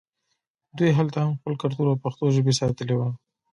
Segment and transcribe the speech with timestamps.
[0.77, 3.09] دوی هلته هم خپل کلتور او پښتو ژبه ساتلې وه